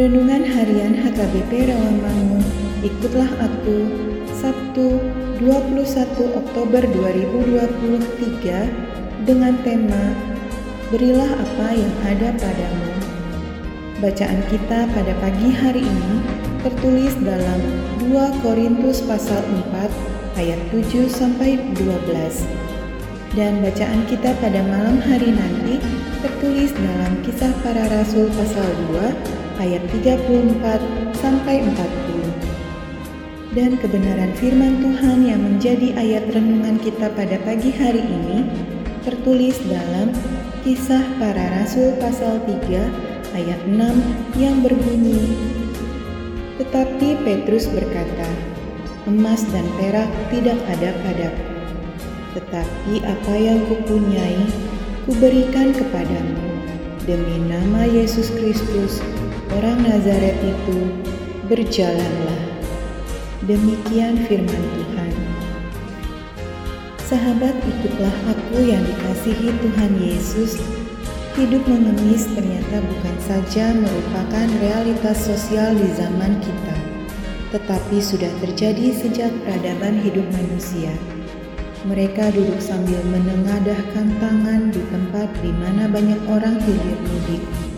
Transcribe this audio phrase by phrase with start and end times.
[0.00, 2.40] Renungan Harian HKBP Rawamangun,
[2.80, 3.84] ikutlah aku,
[4.32, 4.96] Sabtu
[5.44, 10.16] 21 Oktober 2023 dengan tema
[10.88, 12.96] Berilah apa yang ada padamu.
[14.00, 16.24] Bacaan kita pada pagi hari ini
[16.64, 17.60] tertulis dalam
[18.00, 22.48] 2 Korintus pasal 4 ayat 7 sampai 12.
[23.36, 25.76] Dan bacaan kita pada malam hari nanti
[26.24, 28.64] tertulis dalam Kisah Para Rasul pasal
[28.96, 33.52] 2 ayat 34 sampai 40.
[33.52, 38.46] Dan kebenaran firman Tuhan yang menjadi ayat renungan kita pada pagi hari ini
[39.04, 40.16] tertulis dalam
[40.64, 45.34] Kisah Para Rasul pasal 3 ayat 6 yang berbunyi
[46.62, 48.28] Tetapi Petrus berkata,
[49.08, 51.44] emas dan perak tidak ada padaku,
[52.36, 54.44] tetapi apa yang kupunyai
[55.08, 56.38] kuberikan kepadamu
[57.08, 59.00] demi nama Yesus Kristus
[59.56, 60.78] orang Nazaret itu,
[61.50, 62.42] berjalanlah.
[63.48, 65.12] Demikian firman Tuhan.
[67.10, 70.62] Sahabat, ikutlah aku yang dikasihi Tuhan Yesus.
[71.34, 76.76] Hidup mengemis ternyata bukan saja merupakan realitas sosial di zaman kita,
[77.50, 80.94] tetapi sudah terjadi sejak peradaban hidup manusia.
[81.88, 87.69] Mereka duduk sambil menengadahkan tangan di tempat di mana banyak orang hilir mudik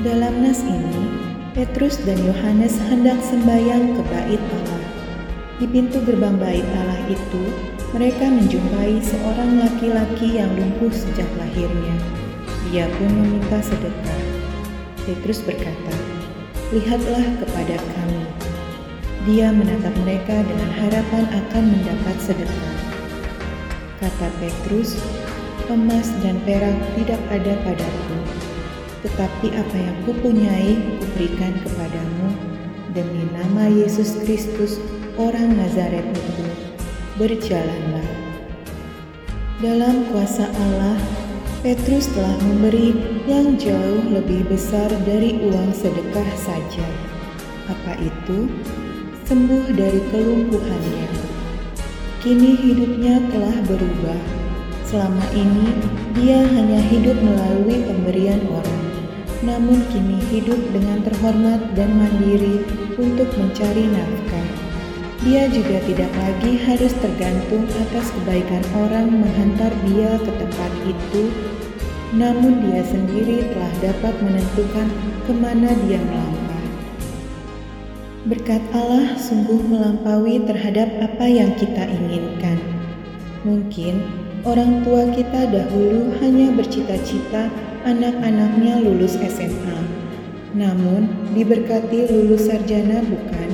[0.00, 1.12] dalam nas ini,
[1.52, 4.84] Petrus dan Yohanes hendak sembahyang ke bait Allah.
[5.60, 7.42] Di pintu gerbang bait Allah itu,
[7.92, 11.96] mereka menjumpai seorang laki-laki yang lumpuh sejak lahirnya.
[12.72, 14.22] Dia pun meminta sedekah.
[15.04, 15.94] Petrus berkata,
[16.72, 18.24] "Lihatlah kepada kami."
[19.28, 22.76] Dia menatap mereka dengan harapan akan mendapat sedekah.
[24.00, 24.96] Kata Petrus,
[25.68, 28.19] "Emas dan perak tidak ada padaku,
[29.00, 32.28] tetapi apa yang kupunyai kuberikan kepadamu
[32.92, 34.76] demi nama Yesus Kristus
[35.16, 36.46] orang Nazaret itu.
[37.16, 38.08] Berjalanlah.
[39.60, 40.96] Dalam kuasa Allah
[41.60, 42.96] Petrus telah memberi
[43.28, 46.88] yang jauh lebih besar dari uang sedekah saja.
[47.68, 48.48] Apa itu?
[49.28, 51.08] Sembuh dari kelumpuhannya.
[52.24, 54.20] Kini hidupnya telah berubah.
[54.88, 55.76] Selama ini
[56.16, 58.89] dia hanya hidup melalui pemberian orang
[59.40, 62.60] namun kini hidup dengan terhormat dan mandiri
[63.00, 64.48] untuk mencari nafkah.
[65.20, 71.22] Dia juga tidak lagi harus tergantung atas kebaikan orang menghantar dia ke tempat itu,
[72.16, 74.88] namun dia sendiri telah dapat menentukan
[75.28, 76.64] ke mana dia melangkah.
[78.28, 82.60] Berkat Allah sungguh melampaui terhadap apa yang kita inginkan.
[83.44, 84.04] Mungkin
[84.44, 87.48] orang tua kita dahulu hanya bercita-cita
[87.84, 89.78] anak-anaknya lulus SMA.
[90.56, 93.50] Namun, diberkati lulus sarjana bukan?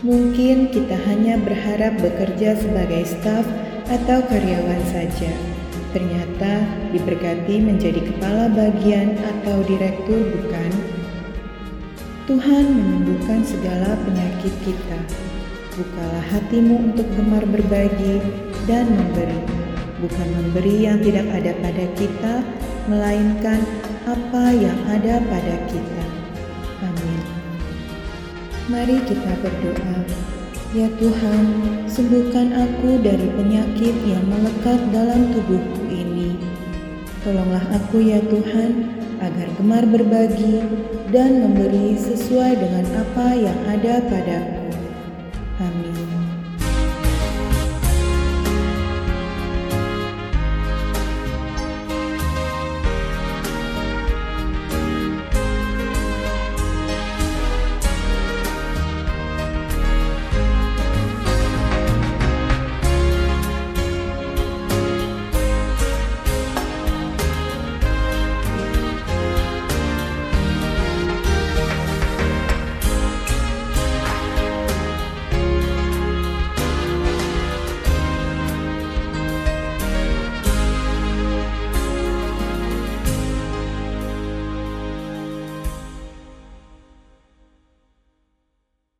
[0.00, 3.44] Mungkin kita hanya berharap bekerja sebagai staf
[3.92, 5.28] atau karyawan saja.
[5.92, 10.70] Ternyata diberkati menjadi kepala bagian atau direktur bukan?
[12.30, 15.00] Tuhan menyembuhkan segala penyakit kita.
[15.74, 18.22] Bukalah hatimu untuk gemar berbagi
[18.70, 19.40] dan memberi.
[20.00, 22.34] Bukan memberi yang tidak ada pada kita,
[22.88, 23.60] melainkan
[24.08, 26.04] apa yang ada pada kita.
[26.84, 27.20] Amin.
[28.70, 30.06] Mari kita berdoa.
[30.70, 31.44] Ya Tuhan,
[31.90, 36.38] sembuhkan aku dari penyakit yang melekat dalam tubuhku ini.
[37.26, 38.86] Tolonglah aku ya Tuhan,
[39.18, 40.62] agar gemar berbagi
[41.10, 44.59] dan memberi sesuai dengan apa yang ada padaku.